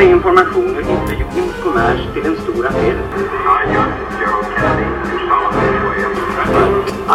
här 0.00 0.10
informationer 0.10 0.80
inte 0.80 1.12
gjort 1.12 1.62
kommers 1.64 2.00
till 2.14 2.26
en 2.26 2.36
stor 2.42 2.66
affär. 2.66 2.96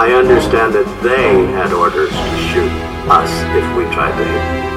I 0.07 0.13
understand 0.13 0.73
that 0.73 0.87
they 1.03 1.45
had 1.57 1.73
orders 1.73 2.09
to 2.09 2.37
shoot 2.49 2.71
us 3.09 3.31
if 3.59 3.65
we 3.77 3.83
tried 3.95 4.15
to 4.19 4.25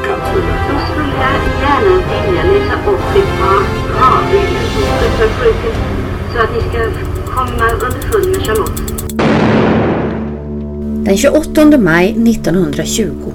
come 0.07 0.21
through 0.29 0.47
them. 0.47 0.59
Då 0.71 0.77
skulle 0.89 1.15
jag 1.25 1.37
gärna 1.63 1.95
vilja 2.27 2.43
läsa 2.43 2.91
upp 2.91 3.17
ett 3.17 3.33
par 3.41 3.61
rader 4.01 4.47
för 5.19 5.29
fröken 5.29 5.75
så 6.35 6.43
att 6.43 6.51
ni 6.55 6.61
ska 6.61 6.81
komma 7.35 7.65
underfund 7.73 8.27
med 8.27 8.47
Charlotte. 8.47 8.83
Den 11.05 11.17
28 11.17 11.79
maj 11.79 12.11
1920 12.11 13.33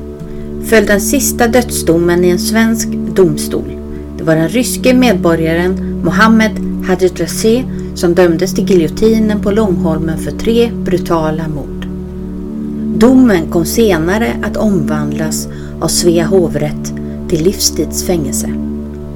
föll 0.66 0.86
den 0.86 1.02
sista 1.02 1.48
dödsdomen 1.48 2.26
i 2.26 2.30
en 2.30 2.40
svensk 2.40 2.88
domstol. 3.16 3.83
Det 4.24 4.28
var 4.28 4.36
den 4.36 4.50
ryske 4.50 4.94
medborgaren 4.94 6.02
Mohammed 6.04 6.52
Hadjidraseh 6.88 7.66
som 7.96 8.16
dömdes 8.16 8.54
till 8.54 8.70
giljotinen 8.70 9.42
på 9.42 9.52
Långholmen 9.52 10.18
för 10.18 10.32
tre 10.32 10.72
brutala 10.72 11.48
mord. 11.48 11.88
Domen 13.00 13.52
kom 13.52 13.66
senare 13.66 14.28
att 14.44 14.58
omvandlas 14.58 15.48
av 15.82 15.88
Svea 15.88 16.26
hovrätt 16.26 16.94
till 17.30 17.44
livstidsfängelse. 17.44 18.48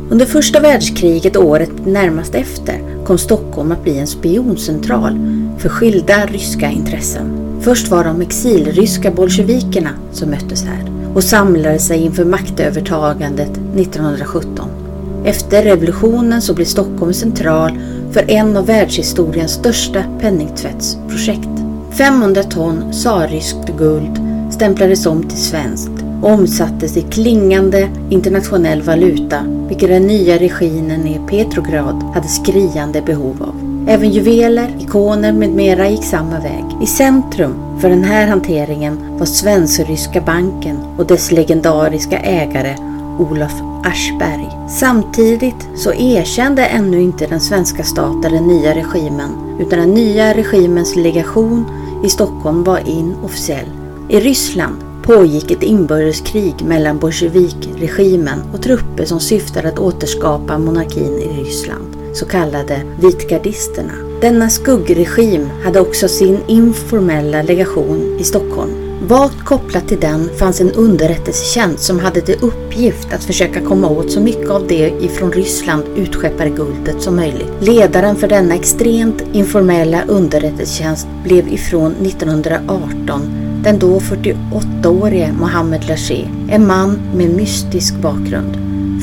Under 0.10 0.26
första 0.26 0.60
världskriget 0.60 1.38
året 1.38 1.86
närmast 1.86 2.36
efter 2.36 3.06
kom 3.06 3.18
Stockholm 3.18 3.72
att 3.72 3.84
bli 3.84 3.98
en 3.98 4.08
spioncentral 4.08 5.20
för 5.58 5.70
skilda 5.70 6.26
ryska 6.26 6.72
intressen. 6.72 7.60
Först 7.62 7.88
var 7.88 8.04
de 8.04 8.22
exilryska 8.22 9.12
bolsjevikerna 9.12 9.90
som 10.12 10.30
möttes 10.30 10.64
här 10.64 10.92
och 11.14 11.24
samlade 11.24 11.80
sig 11.80 12.00
inför 12.00 12.26
maktövertagandet 12.26 13.52
1917. 13.76 14.87
Efter 15.28 15.64
revolutionen 15.64 16.42
så 16.42 16.54
blir 16.54 16.66
Stockholm 16.66 17.14
central 17.14 17.80
för 18.12 18.32
en 18.32 18.58
av 18.58 18.66
världshistoriens 18.66 19.52
största 19.52 20.04
penningtvättsprojekt. 20.22 21.50
500 21.98 22.44
ton 22.44 22.92
tsarryskt 22.92 23.78
guld 23.78 24.20
stämplades 24.52 25.06
om 25.06 25.24
till 25.24 25.38
svenskt 25.38 25.92
och 26.22 26.30
omsattes 26.30 26.98
i 26.98 27.02
klingande 27.02 27.90
internationell 28.10 28.82
valuta, 28.82 29.44
vilket 29.68 29.90
den 29.90 30.08
nya 30.08 30.38
regimen 30.38 31.08
i 31.08 31.20
Petrograd 31.30 32.04
hade 32.14 32.28
skriande 32.28 33.02
behov 33.02 33.44
av. 33.44 33.86
Även 33.90 34.10
juveler, 34.10 34.76
ikoner 34.80 35.34
med 35.34 35.50
mera 35.50 35.90
gick 35.90 36.04
samma 36.04 36.40
väg. 36.40 36.66
I 36.82 36.86
centrum 36.86 37.80
för 37.82 37.90
den 37.90 38.04
här 38.04 38.28
hanteringen 38.28 39.18
var 39.18 39.26
Svensk-ryska 39.26 40.22
banken 40.22 40.78
och 40.98 41.06
dess 41.06 41.32
legendariska 41.32 42.20
ägare 42.20 42.76
Olof 43.20 43.54
Aschberg. 43.84 44.50
Samtidigt 44.70 45.68
så 45.76 45.94
erkände 45.94 46.66
ännu 46.66 47.02
inte 47.02 47.28
den 47.28 47.40
svenska 47.40 47.84
staten 47.84 48.32
den 48.32 48.48
nya 48.48 48.76
regimen 48.76 49.30
utan 49.60 49.80
den 49.80 49.94
nya 49.94 50.34
regimens 50.34 50.96
legation 50.96 51.66
i 52.04 52.10
Stockholm 52.10 52.64
var 52.64 52.80
inofficiell. 52.90 53.68
I 54.10 54.20
Ryssland 54.20 54.76
pågick 55.04 55.52
ett 55.52 55.64
inbördeskrig 55.64 56.56
mellan 56.66 56.98
bolsjevikregimen 57.00 58.40
och 58.54 58.62
trupper 58.62 59.06
som 59.06 59.20
syftade 59.20 59.68
att 59.68 59.80
återskapa 59.80 60.58
monarkin 60.58 61.18
i 61.18 61.44
Ryssland, 61.44 61.98
så 62.14 62.26
kallade 62.26 62.82
vitgardisterna. 63.00 63.94
Denna 64.22 64.50
skuggregim 64.50 65.50
hade 65.64 65.80
också 65.80 66.08
sin 66.08 66.40
informella 66.48 67.42
legation 67.42 68.18
i 68.20 68.24
Stockholm. 68.24 68.72
Vagt 69.10 69.46
kopplat 69.46 69.88
till 69.88 70.00
den 70.00 70.30
fanns 70.40 70.62
en 70.62 70.72
underrättelsetjänst 70.72 71.84
som 71.84 72.00
hade 72.00 72.22
till 72.22 72.40
uppgift 72.42 73.14
att 73.14 73.24
försöka 73.24 73.62
komma 73.62 73.90
åt 73.90 74.12
så 74.12 74.22
mycket 74.22 74.50
av 74.50 74.68
det 74.68 74.90
ifrån 75.02 75.32
Ryssland 75.32 75.84
utskeppade 75.96 76.50
guldet 76.50 77.02
som 77.02 77.16
möjligt. 77.16 77.52
Ledaren 77.60 78.16
för 78.16 78.28
denna 78.28 78.56
extremt 78.56 79.24
informella 79.34 80.04
underrättelsetjänst 80.08 81.08
blev 81.24 81.48
ifrån 81.48 81.92
1918 81.92 83.22
den 83.64 83.80
då 83.80 84.00
48-årige 84.00 85.34
Mohammed 85.40 85.88
Lachey, 85.88 86.26
en 86.50 86.68
man 86.68 87.00
med 87.16 87.30
mystisk 87.30 87.96
bakgrund. 87.96 88.58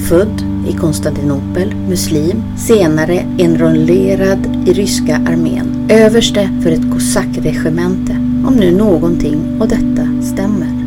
Född 0.09 0.43
i 0.69 0.73
Konstantinopel, 0.73 1.75
muslim, 1.89 2.43
senare 2.59 3.27
enrollerad 3.39 4.69
i 4.69 4.73
ryska 4.73 5.17
armén, 5.17 5.89
överste 5.91 6.61
för 6.63 6.71
ett 6.71 6.93
kosackregemente, 6.93 8.34
om 8.47 8.55
nu 8.55 8.77
någonting 8.77 9.59
av 9.61 9.69
detta 9.69 10.09
stämmer. 10.33 10.85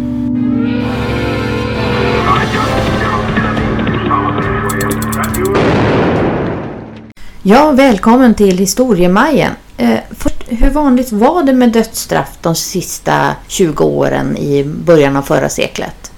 Ja, 7.42 7.72
välkommen 7.72 8.34
till 8.34 8.58
Historiemajen. 8.58 9.52
Eh, 9.78 10.00
först, 10.12 10.36
hur 10.48 10.70
vanligt 10.70 11.12
var 11.12 11.44
det 11.44 11.54
med 11.54 11.72
dödsstraff 11.72 12.30
de 12.42 12.56
sista 12.56 13.36
20 13.48 13.84
åren 13.84 14.38
i 14.38 14.64
början 14.64 15.16
av 15.16 15.22
förra 15.22 15.50
seklet? 15.50 16.12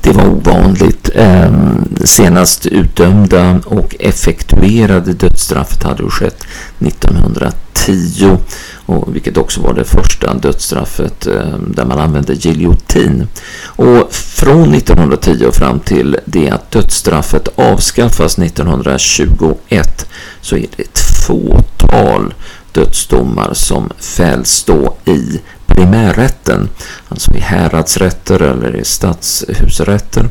Det 0.00 0.12
var 0.12 0.26
ovanligt. 0.26 1.10
Eh, 1.14 1.52
senast 2.04 2.66
utdömda 2.66 3.60
och 3.66 3.96
effektuerade 4.00 5.12
dödsstraffet 5.12 5.82
hade 5.82 6.02
ju 6.02 6.10
skett 6.10 6.44
1910 6.78 8.36
och 8.86 9.14
vilket 9.14 9.36
också 9.36 9.60
var 9.60 9.74
det 9.74 9.84
första 9.84 10.34
dödsstraffet 10.34 11.26
eh, 11.26 11.58
där 11.58 11.84
man 11.84 11.98
använde 11.98 12.34
giljotin. 12.34 13.26
Och 13.64 14.12
från 14.12 14.74
1910 14.74 15.44
och 15.48 15.54
fram 15.54 15.80
till 15.80 16.16
det 16.24 16.50
att 16.50 16.70
dödsstraffet 16.70 17.48
avskaffas 17.58 18.38
1921 18.38 20.06
så 20.40 20.56
är 20.56 20.66
det 20.76 20.82
ett 20.82 20.98
fåtal 20.98 22.34
dödsdomar 22.72 23.54
som 23.54 23.90
fälls 23.98 24.64
då 24.64 24.94
i 25.04 25.40
primärrätten, 25.66 26.68
alltså 27.08 27.34
i 27.34 27.40
häradsrätter 27.40 28.42
eller 28.42 28.76
i 28.76 28.84
stadshusrätter. 28.84 30.28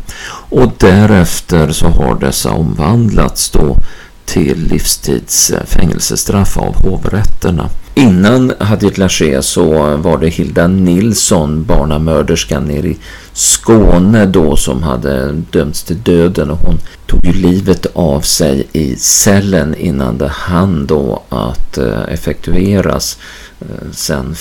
Och 0.50 0.72
därefter 0.78 1.72
så 1.72 1.88
har 1.88 2.16
dessa 2.20 2.52
omvandlats 2.52 3.50
då 3.50 3.78
till 4.26 4.68
livstids 4.68 5.54
fängelsestraff 5.66 6.58
av 6.58 6.76
hovrätterna. 6.76 7.70
Innan 7.96 8.54
Hadid 8.60 8.98
Lachey 8.98 9.42
så 9.42 9.98
var 9.98 10.18
det 10.18 10.30
Hilda 10.30 10.68
Nilsson, 10.68 11.64
barnamörderskan 11.64 12.66
nere 12.66 12.88
i 12.88 12.98
Skåne 13.34 14.26
då 14.26 14.56
som 14.56 14.84
hade 14.84 15.32
dömts 15.32 15.84
till 15.84 16.02
döden 16.04 16.52
och 16.52 16.58
hon 16.58 16.78
tog 17.06 17.26
ju 17.26 17.34
livet 17.34 17.86
av 17.94 18.22
sig 18.22 18.68
i 18.74 18.96
cellen 18.96 19.76
innan 19.76 20.18
det 20.18 20.28
hann 20.28 20.86
då 20.86 21.24
att 21.30 21.78
eh, 21.78 22.02
effektueras. 22.10 23.18
Eh, 23.60 23.92
sen 23.92 24.36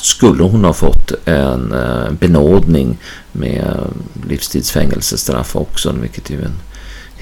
skulle 0.00 0.42
hon 0.42 0.64
ha 0.64 0.72
fått 0.72 1.12
en 1.24 1.72
eh, 1.72 2.10
benådning 2.10 2.98
med 3.32 3.74
livstidsfängelsestraff 4.28 5.56
också, 5.56 5.92
vilket 5.92 6.30
är 6.30 6.34
ju 6.34 6.42
en 6.42 6.58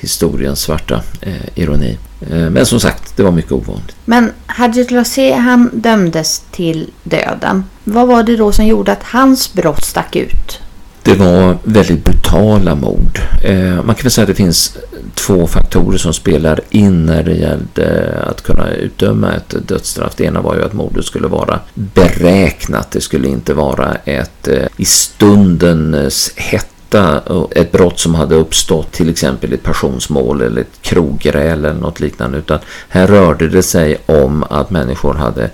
historiens 0.03 0.61
svarta 0.61 1.03
eh, 1.21 1.35
ironi. 1.55 1.99
Eh, 2.31 2.51
men 2.51 2.67
som 2.67 2.81
sagt, 2.81 3.17
det 3.17 3.23
var 3.23 3.31
mycket 3.31 3.53
ovanligt. 3.53 3.97
Men 4.05 4.31
Hadjit 4.47 4.91
Lassé 4.91 5.33
han 5.33 5.71
dömdes 5.73 6.43
till 6.51 6.91
döden. 7.03 7.65
Vad 7.85 8.09
var 8.09 8.23
det 8.23 8.37
då 8.37 8.53
som 8.53 8.67
gjorde 8.67 8.93
att 8.93 9.03
hans 9.03 9.53
brott 9.53 9.85
stack 9.85 10.17
ut? 10.17 10.61
Det 11.03 11.15
var 11.15 11.59
väldigt 11.65 12.05
brutala 12.05 12.75
mord. 12.75 13.19
Eh, 13.45 13.85
man 13.85 13.95
kan 13.95 14.03
väl 14.03 14.11
säga 14.11 14.23
att 14.23 14.29
det 14.29 14.35
finns 14.35 14.77
två 15.15 15.47
faktorer 15.47 15.99
som 15.99 16.13
spelar 16.13 16.61
in 16.71 17.07
när 17.07 17.23
det 17.23 17.35
gällde 17.35 18.15
att 18.27 18.43
kunna 18.43 18.71
utdöma 18.71 19.33
ett 19.33 19.55
dödsstraff. 19.69 20.13
Det 20.17 20.25
ena 20.25 20.41
var 20.41 20.55
ju 20.55 20.65
att 20.65 20.73
mordet 20.73 21.05
skulle 21.05 21.29
vara 21.29 21.61
beräknat. 21.75 22.91
Det 22.91 23.01
skulle 23.01 23.29
inte 23.29 23.55
vara 23.55 23.95
ett 23.95 24.49
eh, 24.49 24.67
i 24.77 24.85
stundens 24.85 26.33
hett 26.37 26.72
Eh, 26.95 27.17
ett 27.51 27.73
brott 27.73 27.99
som 27.99 28.15
hade 28.15 28.35
uppstått 28.35 28.93
till 28.93 29.11
exempel 29.11 29.53
i 29.53 29.55
ett 29.55 29.63
passionsmål 29.63 30.41
eller 30.41 30.61
ett 30.61 30.83
kroggräl 30.83 31.65
eller 31.65 31.75
något 31.75 32.01
liknande 32.01 32.39
utan 32.39 32.59
här 32.89 33.07
rörde 33.07 33.49
det 33.49 33.63
sig 33.63 33.99
om 34.07 34.45
att 34.51 34.71
människor 34.71 35.15
hade 35.15 35.51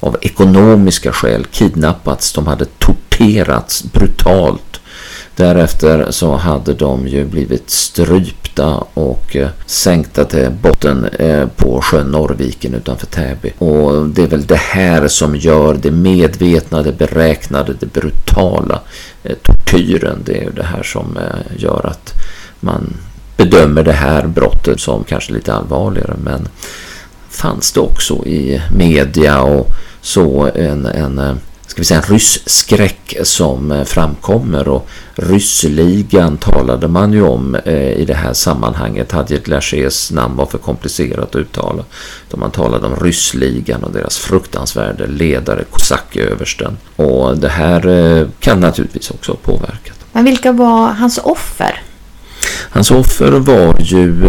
av 0.00 0.16
ekonomiska 0.20 1.12
skäl 1.12 1.44
kidnappats, 1.44 2.32
de 2.32 2.46
hade 2.46 2.64
torterats 2.64 3.84
brutalt. 3.84 4.69
Därefter 5.40 6.10
så 6.10 6.36
hade 6.36 6.74
de 6.74 7.08
ju 7.08 7.24
blivit 7.24 7.70
strypta 7.70 8.84
och 8.94 9.36
eh, 9.36 9.48
sänkta 9.66 10.24
till 10.24 10.50
botten 10.62 11.04
eh, 11.04 11.48
på 11.56 11.80
sjön 11.80 12.06
Norrviken 12.06 12.74
utanför 12.74 13.06
Täby. 13.06 13.52
Och 13.58 14.06
det 14.06 14.22
är 14.22 14.26
väl 14.26 14.46
det 14.46 14.56
här 14.56 15.08
som 15.08 15.36
gör 15.36 15.74
det 15.74 15.90
medvetna, 15.90 16.82
det 16.82 16.92
beräknade, 16.92 17.72
det 17.80 17.86
brutala 17.86 18.80
eh, 19.22 19.36
tortyren. 19.42 20.22
Det 20.24 20.38
är 20.38 20.42
ju 20.42 20.50
det 20.50 20.62
här 20.62 20.82
som 20.82 21.18
gör 21.56 21.86
att 21.86 22.12
man 22.60 22.96
bedömer 23.36 23.82
det 23.82 23.92
här 23.92 24.26
brottet 24.26 24.80
som 24.80 25.04
kanske 25.04 25.32
lite 25.32 25.54
allvarligare. 25.54 26.14
Men 26.24 26.48
fanns 27.30 27.72
det 27.72 27.80
också 27.80 28.26
i 28.26 28.62
media 28.76 29.42
och 29.42 29.66
så 30.00 30.50
en, 30.54 30.86
en 30.86 31.40
ska 31.70 31.80
vi 31.80 31.84
säga, 31.84 32.00
en 32.00 32.12
rysskräck 32.12 33.16
som 33.22 33.72
eh, 33.72 33.84
framkommer 33.84 34.68
och 34.68 34.88
ryssligan 35.14 36.36
talade 36.36 36.88
man 36.88 37.12
ju 37.12 37.22
om 37.22 37.54
eh, 37.54 37.92
i 37.92 38.04
det 38.04 38.14
här 38.14 38.32
sammanhanget. 38.32 39.12
Hadjet 39.12 39.48
Lachés 39.48 40.10
namn 40.10 40.36
var 40.36 40.46
för 40.46 40.58
komplicerat 40.58 41.28
att 41.28 41.36
uttala. 41.36 41.84
Då 42.30 42.36
man 42.36 42.50
talade 42.50 42.86
om 42.86 42.96
ryssligan 42.96 43.84
och 43.84 43.92
deras 43.92 44.18
fruktansvärde 44.18 45.06
ledare, 45.06 45.64
kosacköversten. 45.70 46.76
Och 46.96 47.38
det 47.38 47.48
här 47.48 47.86
eh, 47.88 48.26
kan 48.40 48.60
naturligtvis 48.60 49.10
också 49.10 49.32
ha 49.32 49.36
påverkat. 49.36 49.98
Men 50.12 50.24
vilka 50.24 50.52
var 50.52 50.92
hans 50.92 51.18
offer? 51.18 51.82
Hans 52.70 52.90
offer 52.90 53.32
var 53.32 53.76
ju 53.80 54.26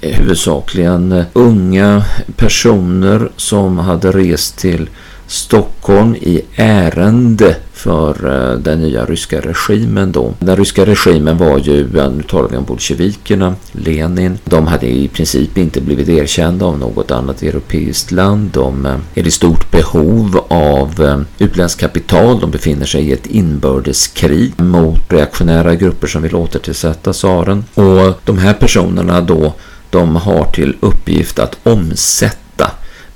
huvudsakligen 0.00 1.24
unga 1.32 2.04
personer 2.36 3.30
som 3.36 3.78
hade 3.78 4.12
rest 4.12 4.58
till 4.58 4.88
Stockholm 5.32 6.14
i 6.14 6.42
ärende 6.56 7.56
för 7.72 8.50
eh, 8.52 8.58
den 8.58 8.80
nya 8.82 9.04
ryska 9.04 9.40
regimen 9.40 10.12
då. 10.12 10.34
Den 10.38 10.56
ryska 10.56 10.86
regimen 10.86 11.38
var 11.38 11.58
ju, 11.58 11.88
nu 11.92 12.22
talar 12.28 12.48
vi 12.48 12.56
om 12.56 12.64
bolsjevikerna, 12.64 13.54
Lenin. 13.72 14.38
De 14.44 14.66
hade 14.66 14.86
i 14.86 15.08
princip 15.08 15.58
inte 15.58 15.80
blivit 15.80 16.08
erkända 16.08 16.66
av 16.66 16.78
något 16.78 17.10
annat 17.10 17.42
europeiskt 17.42 18.10
land. 18.10 18.50
De 18.52 18.86
eh, 18.86 18.96
är 19.14 19.26
i 19.26 19.30
stort 19.30 19.70
behov 19.70 20.44
av 20.48 21.02
eh, 21.02 21.20
utländskt 21.38 21.80
kapital. 21.80 22.40
De 22.40 22.50
befinner 22.50 22.86
sig 22.86 23.08
i 23.08 23.12
ett 23.12 23.26
inbördeskrig 23.26 24.60
mot 24.60 25.12
reaktionära 25.12 25.74
grupper 25.74 26.06
som 26.06 26.22
vill 26.22 26.34
återtillsätta 26.34 27.12
tsaren. 27.12 27.64
Och 27.74 28.20
de 28.24 28.38
här 28.38 28.54
personerna 28.54 29.20
då, 29.20 29.54
de 29.90 30.16
har 30.16 30.44
till 30.44 30.76
uppgift 30.80 31.38
att 31.38 31.58
omsätta 31.62 32.41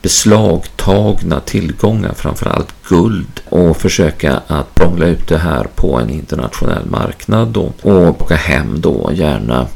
beslagtagna 0.06 1.40
tillgångar, 1.40 2.14
framförallt 2.14 2.74
guld 2.88 3.40
och 3.48 3.76
försöka 3.76 4.40
att 4.46 4.74
prångla 4.74 5.06
ut 5.06 5.28
det 5.28 5.38
här 5.38 5.66
på 5.74 5.96
en 5.96 6.10
internationell 6.10 6.86
marknad 6.86 7.48
då, 7.48 7.72
och 7.82 8.18
plocka 8.18 8.34
hem 8.36 8.80
då 8.80 9.10
gärna 9.14 9.66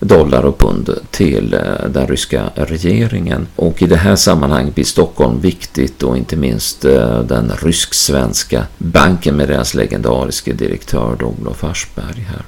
dollar 0.00 0.42
och 0.44 0.58
pund 0.58 0.90
till 1.10 1.54
eh, 1.54 1.88
den 1.90 2.06
ryska 2.06 2.50
regeringen. 2.54 3.46
Och 3.56 3.82
i 3.82 3.86
det 3.86 3.96
här 3.96 4.16
sammanhanget 4.16 4.74
blir 4.74 4.84
Stockholm 4.84 5.40
viktigt 5.40 6.02
och 6.02 6.16
inte 6.16 6.36
minst 6.36 6.84
eh, 6.84 7.20
den 7.20 7.52
rysk-svenska 7.62 8.66
banken 8.78 9.36
med 9.36 9.48
deras 9.48 9.74
legendariske 9.74 10.52
direktör 10.52 11.24
Olof 11.24 11.64
Aschberg 11.64 12.20
här. 12.20 12.42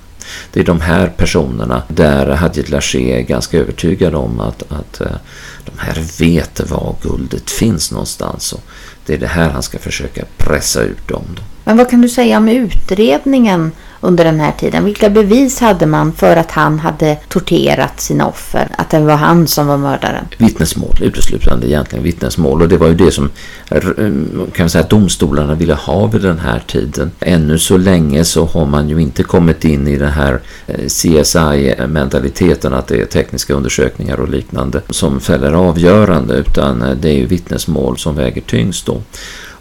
Det 0.52 0.60
är 0.60 0.64
de 0.64 0.80
här 0.80 1.12
personerna 1.16 1.82
där 1.88 2.26
Hadjid 2.26 2.70
Lachey 2.70 3.10
är 3.10 3.20
ganska 3.20 3.58
övertygad 3.58 4.14
om 4.14 4.40
att, 4.40 4.62
att 4.72 5.00
eh, 5.00 5.16
de 5.64 5.78
här 5.78 6.04
vet 6.19 6.70
var 6.70 6.96
guldet 7.02 7.50
finns 7.50 7.92
någonstans. 7.92 8.52
Och 8.52 8.60
det 9.06 9.14
är 9.14 9.19
det 9.19 9.26
här 9.26 9.50
han 9.50 9.62
ska 9.62 9.78
försöka 9.78 10.24
pressa 10.36 10.82
ut 10.82 11.08
dem. 11.08 11.24
Då. 11.36 11.42
Men 11.64 11.76
vad 11.76 11.90
kan 11.90 12.00
du 12.00 12.08
säga 12.08 12.38
om 12.38 12.48
utredningen 12.48 13.72
under 14.02 14.25
den 14.25 14.40
här 14.40 14.52
tiden? 14.52 14.84
Vilka 14.84 15.10
bevis 15.10 15.60
hade 15.60 15.87
man 15.87 16.12
för 16.12 16.37
att 16.37 16.50
han 16.50 16.78
hade 16.78 17.19
torterat 17.28 18.00
sina 18.00 18.26
offer? 18.26 18.69
Att 18.78 18.90
det 18.90 19.00
var 19.00 19.16
han 19.16 19.46
som 19.46 19.66
var 19.66 19.76
mördaren? 19.76 20.25
Vittnesmål, 20.38 20.99
uteslutande 21.00 21.69
egentligen 21.69 22.04
vittnesmål. 22.04 22.62
Och 22.62 22.69
det 22.69 22.76
var 22.76 22.88
ju 22.88 22.94
det 22.94 23.10
som 23.10 23.31
mm, 23.70 24.40
kan 24.54 24.70
säga, 24.70 24.87
domstolarna 24.88 25.54
ville 25.54 25.75
ha 25.75 26.06
vid 26.06 26.22
den 26.22 26.38
här 26.38 26.62
tiden. 26.66 27.10
Ännu 27.20 27.58
så 27.58 27.76
länge 27.76 28.25
så 28.25 28.44
har 28.44 28.66
man 28.66 28.88
ju 28.88 28.99
inte 28.99 29.22
kommit 29.22 29.64
in 29.64 29.88
i 29.88 29.99
den 29.99 30.12
här 30.12 30.40
eh, 30.66 30.87
CSI-mentaliteten 30.87 32.75
att 32.75 32.87
det 32.87 33.00
är 33.00 33.06
tekniska 33.06 33.54
undersökningar 33.54 34.20
och 34.20 34.28
liknande 34.28 34.82
som 34.90 35.20
fäller 35.20 35.52
avgörande 35.52 36.34
utan 36.34 36.82
eh, 36.82 36.90
det 36.90 37.08
är 37.08 37.16
ju 37.16 37.26
vittnesmål 37.26 37.99
som 37.99 38.16
väger 38.16 38.40
tyngst 38.40 38.87
då. 38.87 39.00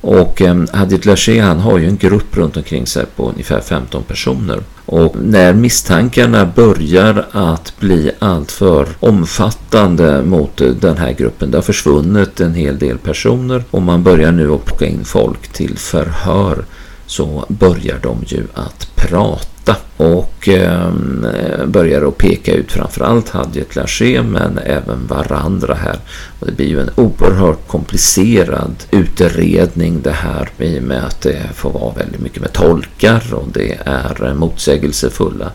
Och 0.02 0.42
eh, 0.42 0.64
Hadid 0.74 1.06
Lachey 1.06 1.40
han 1.40 1.60
har 1.60 1.78
ju 1.78 1.88
en 1.88 1.98
grupp 1.98 2.38
runt 2.38 2.58
omkring 2.58 2.88
sig 2.88 3.06
på 3.16 3.30
ungefär 3.30 3.62
15 3.62 4.04
personer. 4.04 4.60
Och 4.86 5.16
när 5.22 5.54
misstankarna 5.54 6.46
börjar 6.46 7.26
att 7.32 7.74
bli 7.80 8.12
alltför 8.20 8.88
omfattande 9.00 10.24
mot 10.24 10.62
eh, 10.62 10.68
den 10.68 10.98
här 10.98 11.12
gruppen, 11.12 11.52
det 11.52 11.58
har 11.58 11.62
försvunnit 11.62 12.40
en 12.40 12.54
hel 12.54 12.80
del 12.80 12.98
personer. 12.98 13.64
Och 13.72 13.82
man 13.82 14.04
börjar 14.04 14.32
nu 14.32 14.54
att 14.54 14.66
plocka 14.66 14.86
in 14.86 15.06
folk 15.06 15.48
till 15.48 15.78
förhör. 15.78 16.66
Så 17.06 17.46
börjar 17.48 18.00
de 18.02 18.24
ju 18.28 18.44
att 18.54 18.88
prata. 18.96 19.76
Och 19.98 20.31
eh, 20.48 21.66
börjar 21.66 22.08
att 22.08 22.18
peka 22.18 22.54
ut 22.54 22.72
framförallt 22.72 23.30
Hadjet 23.30 23.76
Lachey 23.76 24.22
men 24.22 24.58
även 24.58 25.08
varandra 25.08 25.74
här. 25.74 26.00
Och 26.40 26.46
det 26.48 26.52
blir 26.52 26.68
ju 26.68 26.82
en 26.82 26.90
oerhört 26.96 27.68
komplicerad 27.68 28.76
utredning 28.92 30.02
det 30.02 30.12
här 30.12 30.50
i 30.58 30.80
och 30.80 30.84
med 30.84 31.04
att 31.04 31.22
det 31.22 31.42
får 31.56 31.72
vara 31.72 31.94
väldigt 31.94 32.22
mycket 32.22 32.42
med 32.42 32.54
tolkar 32.54 33.34
och 33.34 33.48
det 33.54 33.78
är 33.86 34.34
motsägelsefulla 34.34 35.52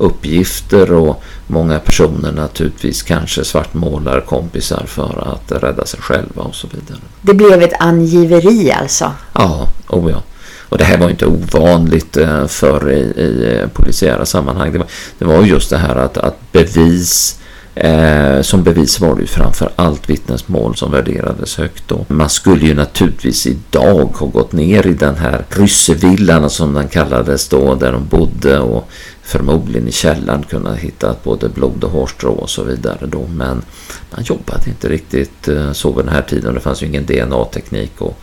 uppgifter 0.00 0.92
och 0.92 1.22
många 1.46 1.78
personer 1.78 2.32
naturligtvis 2.32 3.02
kanske 3.02 3.44
svartmålar 3.44 4.20
kompisar 4.20 4.84
för 4.86 5.34
att 5.34 5.62
rädda 5.62 5.86
sig 5.86 6.00
själva 6.00 6.42
och 6.42 6.54
så 6.54 6.66
vidare. 6.66 6.98
Det 7.22 7.34
blev 7.34 7.62
ett 7.62 7.80
angiveri 7.80 8.72
alltså? 8.72 9.12
Ja, 9.32 9.68
oh 9.88 10.10
ja. 10.10 10.22
Och 10.70 10.78
det 10.78 10.84
här 10.84 10.98
var 10.98 11.10
inte 11.10 11.26
ovanligt 11.26 12.16
eh, 12.16 12.46
förr 12.46 12.90
i, 12.90 13.20
i 13.20 13.58
eh, 13.60 13.68
polisiära 13.68 14.26
sammanhang. 14.26 14.72
Det 14.72 14.78
var, 14.78 14.86
det 15.18 15.24
var 15.24 15.42
just 15.42 15.70
det 15.70 15.78
här 15.78 15.96
att, 15.96 16.18
att 16.18 16.52
bevis 16.52 17.40
Eh, 17.74 18.42
som 18.42 18.62
bevis 18.62 19.00
var 19.00 19.14
det 19.14 19.20
ju 19.20 19.26
framför 19.26 19.72
allt 19.76 20.10
vittnesmål 20.10 20.76
som 20.76 20.90
värderades 20.90 21.56
högt 21.56 21.88
då. 21.88 22.06
Man 22.08 22.28
skulle 22.28 22.66
ju 22.66 22.74
naturligtvis 22.74 23.46
idag 23.46 24.04
ha 24.04 24.26
gått 24.26 24.52
ner 24.52 24.86
i 24.86 24.94
den 24.94 25.16
här 25.16 25.44
ryssevillan 25.48 26.50
som 26.50 26.74
den 26.74 26.88
kallades 26.88 27.48
då, 27.48 27.74
där 27.74 27.92
de 27.92 28.06
bodde 28.06 28.58
och 28.58 28.88
förmodligen 29.22 29.88
i 29.88 29.92
källaren 29.92 30.42
kunnat 30.42 30.78
hitta 30.78 31.16
både 31.22 31.48
blod 31.48 31.84
och 31.84 31.90
hårstrå 31.90 32.32
och 32.32 32.50
så 32.50 32.62
vidare 32.62 33.06
då. 33.06 33.26
Men 33.26 33.62
man 34.10 34.24
jobbade 34.24 34.70
inte 34.70 34.88
riktigt 34.88 35.48
eh, 35.48 35.72
så 35.72 35.92
vid 35.92 36.04
den 36.04 36.14
här 36.14 36.22
tiden. 36.22 36.54
Det 36.54 36.60
fanns 36.60 36.82
ju 36.82 36.86
ingen 36.86 37.06
DNA-teknik 37.06 37.92
och 37.98 38.18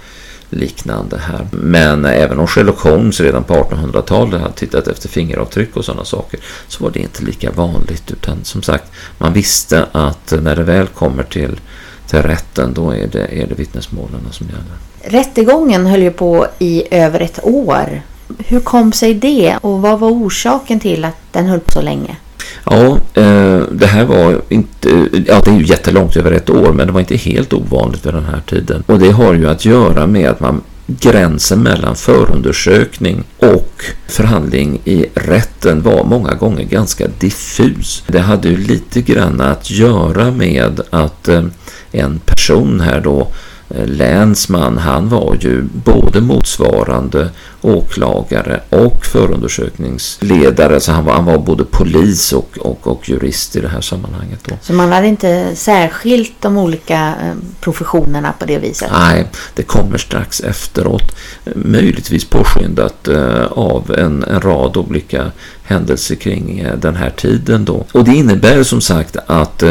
liknande 0.49 1.17
här. 1.17 1.47
Men 1.51 2.05
även 2.05 2.39
om 2.39 2.47
Sherlock 2.47 2.79
Holmes 2.79 3.19
redan 3.19 3.43
på 3.43 3.53
1800-talet 3.53 4.41
hade 4.41 4.53
tittat 4.53 4.87
efter 4.87 5.09
fingeravtryck 5.09 5.77
och 5.77 5.85
sådana 5.85 6.05
saker 6.05 6.39
så 6.67 6.83
var 6.83 6.91
det 6.91 6.99
inte 6.99 7.23
lika 7.23 7.51
vanligt 7.51 8.11
utan 8.11 8.43
som 8.43 8.61
sagt 8.61 8.91
man 9.17 9.33
visste 9.33 9.85
att 9.91 10.33
när 10.41 10.55
det 10.55 10.63
väl 10.63 10.87
kommer 10.87 11.23
till, 11.23 11.59
till 12.07 12.21
rätten 12.21 12.73
då 12.73 12.91
är 12.91 13.07
det, 13.07 13.41
är 13.41 13.47
det 13.47 13.55
vittnesmålen 13.55 14.21
som 14.31 14.47
gäller. 14.47 15.19
Rättegången 15.19 15.85
höll 15.85 16.01
ju 16.01 16.11
på 16.11 16.47
i 16.59 16.83
över 16.91 17.19
ett 17.19 17.39
år. 17.43 18.01
Hur 18.37 18.59
kom 18.59 18.93
sig 18.93 19.13
det 19.13 19.57
och 19.61 19.81
vad 19.81 19.99
var 19.99 20.09
orsaken 20.09 20.79
till 20.79 21.05
att 21.05 21.17
den 21.31 21.45
höll 21.45 21.59
på 21.59 21.71
så 21.71 21.81
länge? 21.81 22.17
Ja, 22.65 22.97
eh, 23.13 23.61
det 23.71 23.85
här 23.85 24.05
var 24.05 24.41
inte, 24.49 24.89
ja 25.27 25.41
det 25.45 25.51
är 25.51 25.59
ju 25.59 25.65
jättelångt 25.65 26.17
över 26.17 26.31
ett 26.31 26.49
år, 26.49 26.73
men 26.73 26.87
det 26.87 26.93
var 26.93 26.99
inte 26.99 27.15
helt 27.15 27.53
ovanligt 27.53 28.05
vid 28.05 28.13
den 28.13 28.25
här 28.25 28.41
tiden. 28.49 28.83
Och 28.85 28.99
det 28.99 29.11
har 29.11 29.33
ju 29.33 29.49
att 29.49 29.65
göra 29.65 30.07
med 30.07 30.29
att 30.29 30.39
man 30.39 30.61
gränsen 30.87 31.63
mellan 31.63 31.95
förundersökning 31.95 33.23
och 33.37 33.83
förhandling 34.07 34.81
i 34.85 35.05
rätten 35.13 35.81
var 35.81 36.03
många 36.03 36.33
gånger 36.33 36.63
ganska 36.63 37.07
diffus. 37.19 38.03
Det 38.07 38.19
hade 38.19 38.49
ju 38.49 38.57
lite 38.57 39.01
grann 39.01 39.41
att 39.41 39.71
göra 39.71 40.31
med 40.31 40.81
att 40.89 41.27
eh, 41.27 41.43
en 41.91 42.19
person 42.25 42.79
här 42.79 43.01
då 43.01 43.27
länsman, 43.69 44.77
han 44.77 45.09
var 45.09 45.37
ju 45.39 45.63
både 45.73 46.21
motsvarande 46.21 47.29
åklagare 47.61 48.61
och 48.69 49.05
förundersökningsledare. 49.05 50.79
Så 50.79 50.91
han 50.91 51.05
var, 51.05 51.13
han 51.13 51.25
var 51.25 51.37
både 51.37 51.65
polis 51.65 52.33
och, 52.33 52.57
och, 52.59 52.87
och 52.87 53.09
jurist 53.09 53.55
i 53.55 53.61
det 53.61 53.67
här 53.67 53.81
sammanhanget. 53.81 54.39
Då. 54.43 54.55
Så 54.61 54.73
man 54.73 54.91
hade 54.91 55.07
inte 55.07 55.55
särskilt 55.55 56.41
de 56.41 56.57
olika 56.57 57.07
eh, 57.07 57.33
professionerna 57.59 58.33
på 58.39 58.45
det 58.45 58.57
viset? 58.57 58.89
Nej, 58.91 59.27
det 59.55 59.63
kommer 59.63 59.97
strax 59.97 60.39
efteråt. 60.39 61.15
Möjligtvis 61.55 62.25
påskyndat 62.25 63.07
eh, 63.07 63.45
av 63.45 63.95
en, 63.97 64.23
en 64.23 64.41
rad 64.41 64.77
olika 64.77 65.31
händelser 65.63 66.15
kring 66.15 66.67
den 66.81 66.95
här 66.95 67.09
tiden 67.09 67.65
då. 67.65 67.85
Och 67.91 68.03
det 68.03 68.15
innebär 68.15 68.63
som 68.63 68.81
sagt 68.81 69.17
att 69.27 69.63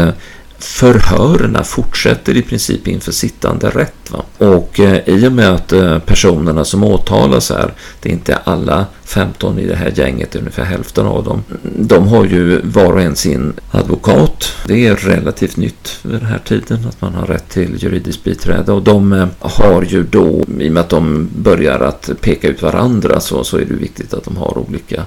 förhörerna 0.58 1.64
fortsätter 1.64 2.36
i 2.36 2.42
princip 2.42 2.88
inför 2.88 3.12
sittande 3.12 3.70
rätt. 3.70 4.10
Va? 4.10 4.22
Och 4.38 4.80
eh, 4.80 5.08
i 5.08 5.28
och 5.28 5.32
med 5.32 5.54
att 5.54 5.72
eh, 5.72 5.98
personerna 5.98 6.64
som 6.64 6.84
åtalas 6.84 7.50
här, 7.50 7.72
det 8.00 8.08
är 8.08 8.12
inte 8.12 8.36
alla 8.36 8.86
15 9.04 9.58
i 9.58 9.66
det 9.66 9.76
här 9.76 9.92
gänget, 9.94 10.36
ungefär 10.36 10.64
hälften 10.64 11.06
av 11.06 11.24
dem, 11.24 11.44
de 11.62 12.08
har 12.08 12.24
ju 12.24 12.60
var 12.64 12.92
och 12.92 13.00
en 13.00 13.16
sin 13.16 13.52
advokat. 13.70 14.52
Det 14.66 14.86
är 14.86 14.96
relativt 14.96 15.56
nytt 15.56 15.98
vid 16.02 16.14
den 16.14 16.26
här 16.26 16.40
tiden 16.48 16.78
att 16.88 17.00
man 17.00 17.14
har 17.14 17.26
rätt 17.26 17.48
till 17.48 17.82
juridiskt 17.82 18.24
biträde 18.24 18.72
och 18.72 18.82
de 18.82 19.12
eh, 19.12 19.26
har 19.38 19.82
ju 19.82 20.02
då, 20.02 20.44
i 20.58 20.68
och 20.68 20.72
med 20.72 20.80
att 20.80 20.88
de 20.88 21.28
börjar 21.36 21.80
att 21.80 22.10
peka 22.20 22.48
ut 22.48 22.62
varandra 22.62 23.20
så, 23.20 23.44
så 23.44 23.56
är 23.56 23.64
det 23.64 23.74
viktigt 23.74 24.14
att 24.14 24.24
de 24.24 24.36
har 24.36 24.58
olika 24.58 25.04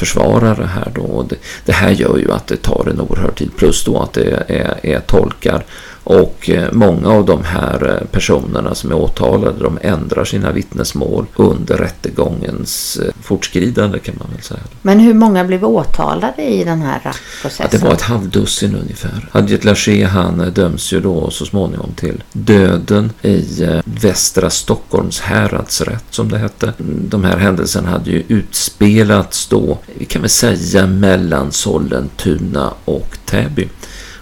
försvarare 0.00 0.64
här 0.64 0.92
då. 0.94 1.26
Det, 1.28 1.36
det, 1.64 1.72
här 1.72 1.90
gör 1.90 2.18
ju 2.18 2.32
att 2.32 2.46
det 2.46 2.56
tar 2.56 2.88
en 2.90 3.00
oerhörd 3.00 3.34
tid. 3.34 3.50
Plus 3.56 3.84
då 3.84 3.98
att 4.02 4.12
det 4.12 4.44
är, 4.48 4.80
är 4.82 5.00
tolkar 5.00 5.64
och 6.04 6.50
eh, 6.50 6.72
många 6.72 7.08
av 7.08 7.24
de 7.24 7.44
här 7.44 7.88
eh, 7.88 8.06
personerna 8.06 8.74
som 8.74 8.90
är 8.90 8.94
åtalade 8.94 9.64
de 9.64 9.78
ändrar 9.82 10.24
sina 10.24 10.52
vittnesmål 10.52 11.26
under 11.36 11.76
rättegångens 11.76 12.98
eh, 13.02 13.12
fortskridande 13.22 13.98
kan 13.98 14.14
man 14.18 14.28
väl 14.32 14.42
säga. 14.42 14.60
Men 14.82 15.00
hur 15.00 15.14
många 15.14 15.44
blev 15.44 15.64
åtalade 15.64 16.42
i 16.42 16.64
den 16.64 16.82
här 16.82 17.00
processen? 17.42 17.68
Ja, 17.72 17.78
det 17.78 17.84
var 17.84 17.92
ett 17.92 18.02
halvdussin 18.02 18.74
ungefär. 18.74 19.28
Hadjet 19.32 19.64
Lachey 19.64 20.04
han 20.04 20.52
döms 20.54 20.92
ju 20.92 21.00
då 21.00 21.30
så 21.30 21.46
småningom 21.46 21.92
till 21.96 22.22
döden 22.32 23.12
i 23.22 23.44
Västra 23.84 24.50
Stockholms 24.50 25.20
häradsrätt 25.20 26.04
som 26.10 26.28
det 26.28 26.38
hette. 26.38 26.72
De 27.08 27.24
här 27.24 27.36
händelserna 27.36 27.88
hade 27.88 28.10
ju 28.10 28.22
utspelats 28.28 29.46
då, 29.46 29.78
vi 29.98 30.04
kan 30.04 30.22
väl 30.22 30.30
säga 30.30 30.86
mellan 30.86 31.52
Sollentuna 31.52 32.72
och 32.84 33.18
Täby. 33.24 33.68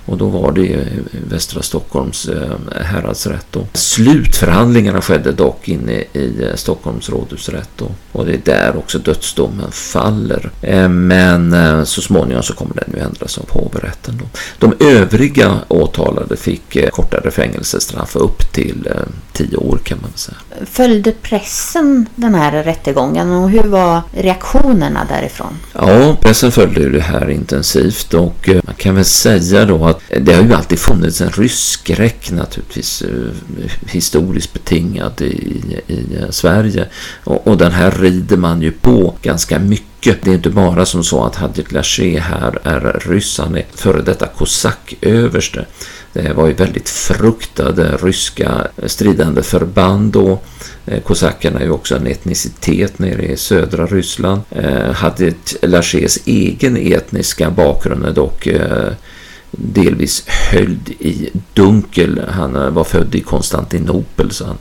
Och 0.09 0.19
då 0.19 0.29
var 0.29 0.53
det 0.53 0.87
Västra 1.31 1.63
Stockholms 1.63 2.29
eh, 2.29 2.83
häradsrätt. 2.83 3.47
Då. 3.51 3.67
Slutförhandlingarna 3.73 5.01
skedde 5.01 5.33
dock 5.33 5.69
inne 5.69 5.93
i 5.93 6.43
eh, 6.43 6.55
Stockholms 6.55 7.11
rådhusrätt. 7.11 7.71
Då. 7.77 7.87
Och 8.13 8.27
det 8.27 8.33
är 8.33 8.41
där 8.45 8.77
också 8.77 8.99
dödsdomen 8.99 9.73
faller. 9.73 10.51
Eh, 10.63 10.89
men 10.89 11.87
så 11.87 12.03
småningom 12.03 12.43
så 12.43 12.55
kommer 12.55 12.75
den 12.75 12.95
ju 12.95 13.01
ändras 13.01 13.39
av 13.39 13.51
hovrätten. 13.51 14.23
De 14.59 14.75
övriga 14.81 15.59
åtalade 15.69 16.37
fick 16.37 16.91
kortare 16.93 17.31
fängelsestraff 17.31 18.17
upp 18.17 18.53
till 18.53 18.89
tio 19.33 19.57
år 19.57 19.79
kan 19.85 19.99
man 20.03 20.11
säga. 20.15 20.37
Följde 20.67 21.13
pressen 21.13 22.07
den 22.15 22.35
här 22.35 22.65
rättegången 22.65 23.31
och 23.31 23.51
hur 23.51 23.63
var 23.63 24.03
reaktionerna 24.13 25.07
därifrån? 25.09 25.59
Ja, 25.73 26.17
pressen 26.21 26.53
följde 26.53 26.81
ju 26.81 26.91
det 26.91 27.01
här 27.01 27.31
intensivt 27.31 28.15
och 28.15 28.49
man 28.65 28.75
kan 28.77 28.95
väl 28.95 29.05
säga 29.05 29.65
då 29.65 29.87
att 29.87 29.98
det 30.21 30.33
har 30.33 30.43
ju 30.43 30.53
alltid 30.53 30.79
funnits 30.79 31.21
en 31.21 31.31
rysskräck 31.31 32.31
naturligtvis 32.31 33.03
eh, 33.03 33.11
historiskt 33.87 34.53
betingad 34.53 35.21
i, 35.21 35.27
i 35.87 36.07
Sverige 36.31 36.87
och, 37.25 37.47
och 37.47 37.57
den 37.57 37.73
här 37.73 37.91
rider 37.91 38.37
man 38.37 38.63
ju 38.63 38.73
på 38.73 39.15
ganska 39.23 39.59
mycket. 39.59 40.23
Det 40.23 40.31
är 40.31 40.35
inte 40.35 40.51
bara 40.51 40.87
som 40.87 41.05
så 41.05 41.25
att 41.25 41.37
Hadjik 41.37 41.73
Lachey 41.73 42.19
här 42.19 42.59
är 42.65 43.03
ryss, 43.09 43.39
han 43.39 43.57
är 43.57 43.65
före 43.75 44.03
detta 44.03 44.27
kosacköverste. 44.27 45.67
Det 46.13 46.33
var 46.33 46.47
ju 46.47 46.53
väldigt 46.53 46.89
fruktade 46.89 47.97
ryska 48.03 48.67
eh, 48.77 48.87
stridande 48.87 49.43
förband 49.43 50.13
då. 50.13 50.41
Eh, 50.87 51.01
kosackerna 51.01 51.61
är 51.61 51.65
ju 51.65 51.71
också 51.71 51.97
en 51.97 52.07
etnicitet 52.07 52.99
nere 52.99 53.27
i 53.27 53.37
södra 53.37 53.87
Ryssland. 53.87 54.41
Hadjik 54.95 55.57
Lacheys 55.63 56.19
egen 56.25 56.77
etniska 56.77 57.51
bakgrund 57.51 58.05
är 58.05 58.13
dock 58.13 58.49
delvis 59.51 60.25
höljd 60.27 60.89
i 60.89 61.31
dunkel. 61.55 62.21
Han 62.29 62.57
eh, 62.57 62.71
var 62.71 62.85
född 62.85 63.15
i 63.15 63.21
Konstantinopel 63.21 64.31
så 64.31 64.45
han 64.47 64.59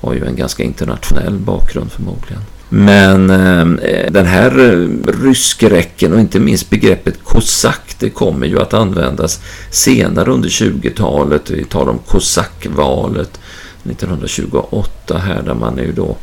har 0.00 0.14
ju 0.14 0.26
en 0.26 0.36
ganska 0.36 0.62
internationell 0.62 1.38
bakgrund 1.38 1.92
förmodligen. 1.92 2.42
Men 2.68 3.30
eh, 3.30 3.90
eh 3.90 4.12
den 4.12 4.26
här 4.26 4.58
eh, 4.58 5.12
ryskräcken 5.22 6.12
och 6.12 6.20
inte 6.20 6.40
minst 6.40 6.70
begreppet 6.70 7.24
kosack 7.24 7.96
det 7.98 8.10
kommer 8.10 8.46
ju 8.46 8.60
att 8.60 8.74
användas 8.74 9.40
senare 9.70 10.30
under 10.30 10.48
20-talet. 10.48 11.50
Vi 11.50 11.64
talar 11.64 11.92
om 11.92 11.98
kosackvalet 11.98 13.40
1928 13.84 15.18
här 15.18 15.42
där 15.42 15.54
man 15.54 15.78
är 15.78 15.82
ju 15.82 15.92
då 15.92 16.16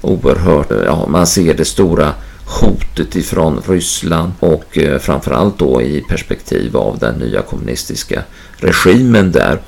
oerhört, 0.00 0.70
ja 0.86 1.06
man 1.08 1.26
ser 1.26 1.54
det 1.54 1.64
stora 1.64 2.14
hotet 2.50 3.16
ifrån 3.16 3.62
Ryssland 3.68 4.32
och 4.40 4.78
eh, 4.78 4.98
framförallt 4.98 5.58
då 5.58 5.82
i 5.82 6.04
perspektiv 6.08 6.76
av 6.76 6.98
den 6.98 7.14
nya 7.14 7.42
kommunistiska 7.42 8.22
regimen 8.56 9.32
där. 9.32 9.58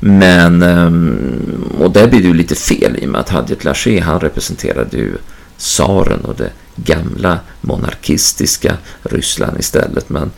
Men, 0.00 0.62
ehm, 0.62 1.72
och 1.78 1.90
där 1.90 2.08
blir 2.08 2.20
det 2.20 2.28
ju 2.28 2.34
lite 2.34 2.54
fel 2.54 2.96
i 2.96 3.06
och 3.06 3.10
med 3.10 3.20
att 3.20 3.28
Hadjet 3.28 3.64
Lachey 3.64 4.00
han 4.00 4.20
representerade 4.20 4.96
ju 4.96 5.12
tsaren 5.58 6.20
och 6.20 6.34
det 6.34 6.50
gamla 6.76 7.38
monarkistiska 7.60 8.76
Ryssland 9.02 9.60
istället. 9.60 10.08
Men 10.08 10.30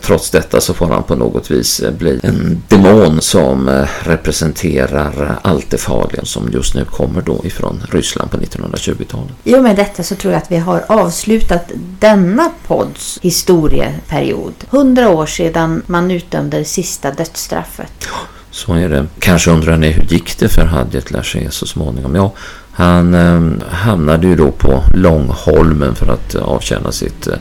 trots 0.00 0.30
detta 0.30 0.60
så 0.60 0.74
får 0.74 0.86
han 0.86 1.02
på 1.02 1.14
något 1.14 1.50
vis 1.50 1.80
eh, 1.80 1.92
bli 1.92 2.20
en 2.22 2.62
demon 2.68 3.20
som 3.20 3.68
eh, 3.68 3.88
representerar 4.02 5.38
allt 5.42 5.70
det 5.70 5.78
farliga 5.78 6.24
som 6.24 6.50
just 6.52 6.74
nu 6.74 6.84
kommer 6.84 7.22
då 7.22 7.40
ifrån 7.44 7.82
Ryssland 7.90 8.30
på 8.30 8.36
1920-talet. 8.36 9.32
I 9.44 9.54
och 9.54 9.62
med 9.62 9.76
detta 9.76 10.02
så 10.02 10.14
tror 10.14 10.32
jag 10.32 10.42
att 10.42 10.50
vi 10.50 10.56
har 10.56 10.84
avslutat 10.88 11.72
denna 12.00 12.52
podds 12.66 13.18
historieperiod. 13.22 14.54
Hundra 14.70 15.08
år 15.08 15.26
sedan 15.26 15.82
man 15.86 16.10
utdömde 16.10 16.58
det 16.58 16.64
sista 16.64 17.10
dödsstraffet. 17.10 18.08
Så 18.50 18.74
är 18.74 18.88
det. 18.88 19.06
Kanske 19.18 19.50
undrar 19.50 19.76
ni 19.76 19.90
hur 19.90 20.04
gick 20.04 20.38
det 20.38 20.48
för 20.48 20.64
Hadjet 20.64 21.10
Lachey 21.10 21.50
så 21.50 21.66
småningom? 21.66 22.14
Ja, 22.14 22.32
han 22.72 23.14
eh, 23.14 23.66
hamnade 23.70 24.26
ju 24.26 24.36
då 24.36 24.50
på 24.50 24.82
Långholmen 24.94 25.94
för 25.94 26.12
att 26.12 26.34
avtjäna 26.34 26.92
sitt 26.92 27.26
eh, 27.26 27.34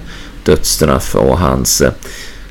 dödsstraff 0.43 1.15
och 1.15 1.39
hans 1.39 1.81
eh, 1.81 1.91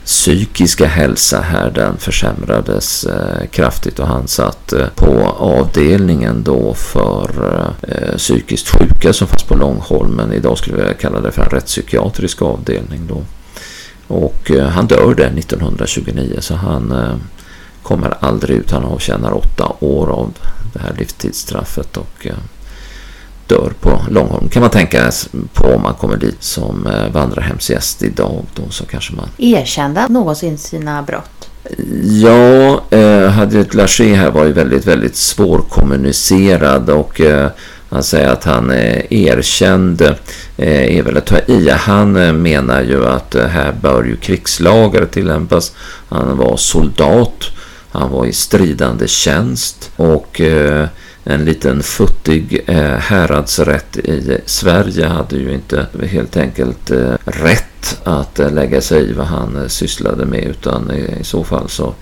psykiska 0.04 0.86
hälsa 0.86 1.40
här 1.40 1.70
den 1.70 1.96
försämrades 1.96 3.04
eh, 3.04 3.46
kraftigt 3.50 3.98
och 3.98 4.06
han 4.06 4.28
satt 4.28 4.72
eh, 4.72 4.86
på 4.94 5.36
avdelningen 5.38 6.42
då 6.42 6.74
för 6.74 7.30
eh, 7.82 8.16
psykiskt 8.16 8.68
sjuka 8.68 9.12
som 9.12 9.28
fanns 9.28 9.42
på 9.42 9.54
Långholmen. 9.54 10.32
Idag 10.32 10.58
skulle 10.58 10.76
vi 10.76 10.94
kalla 11.00 11.20
det 11.20 11.32
för 11.32 11.42
en 11.42 11.50
rättspsykiatrisk 11.50 12.42
avdelning 12.42 13.06
då. 13.08 13.22
Och 14.14 14.50
eh, 14.50 14.68
han 14.68 14.86
dör 14.86 15.14
där 15.14 15.38
1929 15.38 16.36
så 16.40 16.54
han 16.54 16.92
eh, 16.92 17.16
kommer 17.82 18.14
aldrig 18.20 18.56
ut. 18.56 18.70
Han 18.70 18.84
avtjänar 18.84 19.32
åtta 19.32 19.72
år 19.80 20.10
av 20.10 20.32
det 20.72 20.78
här 20.78 20.94
livstidsstraffet 20.98 21.96
och 21.96 22.26
eh, 22.26 22.34
dör 23.46 23.72
på 23.80 24.00
Långholm. 24.10 24.48
kan 24.48 24.60
man 24.60 24.70
tänka 24.70 25.10
på 25.52 25.66
om 25.66 25.82
man 25.82 25.94
kommer 25.94 26.16
dit 26.16 26.42
som 26.42 26.86
eh, 26.86 27.12
vandrarhemsgäst 27.12 28.02
idag. 28.02 28.46
Då 28.54 28.62
så 28.70 28.84
kanske 28.86 29.14
man... 29.14 29.28
Erkände 29.38 30.06
någonsin 30.08 30.58
sina 30.58 31.02
brott? 31.02 31.48
Ja, 32.02 32.82
eh, 32.90 33.28
Hadjet 33.28 33.74
Lachey 33.74 34.14
här 34.14 34.30
var 34.30 34.44
ju 34.44 34.52
väldigt, 34.52 34.86
väldigt 34.86 35.16
svårkommunicerad 35.16 36.90
och 36.90 37.20
eh, 37.20 37.50
han 37.92 38.02
säger 38.02 38.28
att 38.28 38.44
han 38.44 38.70
eh, 38.70 39.12
erkände 39.12 40.16
eh, 40.56 40.96
är 40.96 41.02
väl 41.02 41.16
att 41.16 41.26
ta 41.26 41.38
i. 41.38 41.70
Han 41.70 42.16
eh, 42.16 42.32
menar 42.32 42.82
ju 42.82 43.06
att 43.06 43.34
eh, 43.34 43.46
här 43.46 43.72
bör 43.82 44.04
ju 44.04 44.16
krigslagar 44.16 45.06
tillämpas. 45.06 45.72
Han 46.08 46.36
var 46.36 46.56
soldat. 46.56 47.44
Han 47.90 48.10
var 48.10 48.26
i 48.26 48.32
stridande 48.32 49.08
tjänst 49.08 49.90
och 49.96 50.40
en 51.24 51.44
liten 51.44 51.82
futtig 51.82 52.60
eh, 52.66 52.96
häradsrätt 52.96 53.96
i 53.96 54.40
Sverige 54.46 55.06
hade 55.06 55.36
ju 55.36 55.54
inte 55.54 55.86
helt 56.10 56.36
enkelt 56.36 56.90
eh, 56.90 57.14
rätt 57.24 58.00
att 58.04 58.38
eh, 58.38 58.52
lägga 58.52 58.80
sig 58.80 59.10
i 59.10 59.12
vad 59.12 59.26
han 59.26 59.56
eh, 59.56 59.66
sysslade 59.66 60.26
med 60.26 60.44
utan 60.44 60.90
i, 60.90 61.16
i 61.20 61.24
så 61.24 61.44
fall 61.44 61.68
så 61.68 61.94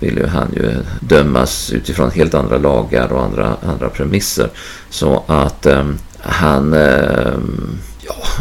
ville 0.00 0.26
han 0.26 0.52
ju 0.56 0.74
dömas 1.00 1.72
utifrån 1.72 2.10
helt 2.10 2.34
andra 2.34 2.58
lagar 2.58 3.12
och 3.12 3.22
andra, 3.22 3.56
andra 3.62 3.88
premisser. 3.88 4.50
Så 4.90 5.24
att 5.26 5.66
eh, 5.66 5.84
han 6.20 6.72
eh, 6.72 7.38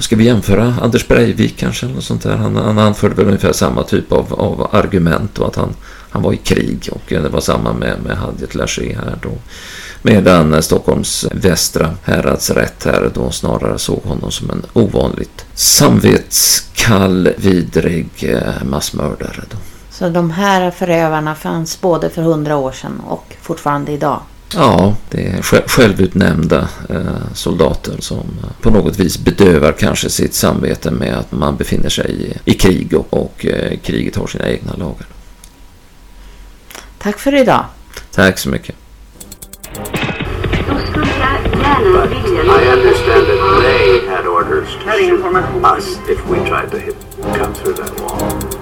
ska 0.02 0.16
vi 0.16 0.24
jämföra 0.24 0.76
Anders 0.82 1.08
Breivik 1.08 1.58
kanske? 1.58 1.86
Eller 1.86 2.02
sånt 2.02 2.24
där? 2.24 2.36
Han, 2.36 2.56
han 2.56 2.80
anförde 2.80 3.16
väl 3.16 3.26
ungefär 3.26 3.52
samma 3.52 3.84
typ 3.84 4.12
av, 4.12 4.34
av 4.34 4.76
argument 4.76 5.40
och 5.40 5.48
att 5.48 5.56
han, 5.56 5.76
han 6.10 6.22
var 6.22 6.34
i 6.34 6.38
krig 6.38 6.90
och 6.92 7.02
det 7.08 7.30
var 7.30 7.42
samma 7.42 7.74
med, 7.74 8.02
med 8.04 8.18
Hadjet 8.18 8.56
Lachey 8.56 8.94
här 8.94 9.18
då. 9.22 9.32
Medan 10.02 10.64
Stockholms 10.64 11.26
västra 11.32 11.94
häradsrätt 12.04 12.86
här 12.86 13.12
då 13.14 13.32
snarare 13.32 13.80
såg 13.80 14.04
honom 14.04 14.32
som 14.32 14.50
en 14.50 14.66
ovanligt 14.74 15.46
samvetskall, 15.54 17.30
vidrig 17.38 18.10
eh, 18.22 18.64
massmördare. 18.64 19.44
Då. 19.50 19.58
Så 19.92 20.10
de 20.10 20.32
här 20.32 20.72
förövarna 20.72 21.36
fanns 21.36 21.82
både 21.82 22.10
för 22.10 22.22
hundra 22.22 22.58
år 22.58 22.72
sedan 22.72 23.02
och 23.08 23.36
fortfarande 23.42 23.92
idag? 23.92 24.22
Ja, 24.54 24.96
det 25.10 25.28
är 25.28 25.42
självutnämnda 25.68 26.70
eh, 26.90 27.34
soldater 27.34 27.96
som 28.00 28.18
eh, 28.18 28.62
på 28.62 28.70
något 28.70 29.00
vis 29.00 29.20
bedövar 29.20 29.72
kanske 29.72 30.10
sitt 30.10 30.34
samvete 30.34 30.92
med 30.92 31.18
att 31.18 31.32
man 31.32 31.58
befinner 31.58 31.90
sig 31.90 32.38
i, 32.46 32.54
krig 32.54 32.94
och, 32.94 33.14
och 33.14 33.46
kriget 33.84 34.16
har 34.16 34.28
sina 34.28 34.50
egna 34.50 34.74
lagar. 34.74 35.06
Tack 36.98 37.20
för 37.20 37.36
idag. 37.36 37.66
Tack 38.12 38.40
så 38.40 38.50
mycket. 38.50 38.76
But 41.80 42.12
I 42.12 42.68
understand 42.72 43.28
that 43.28 43.62
they 43.62 44.08
had 44.08 44.26
orders 44.28 44.70
to 44.74 44.90
shoot 44.90 45.64
us 45.64 45.98
if 46.10 46.26
we 46.28 46.38
tried 46.50 46.72
to 46.72 46.80
hit, 46.80 46.96
come 47.22 47.54
through 47.54 47.74
that 47.76 48.00
wall. 48.02 48.59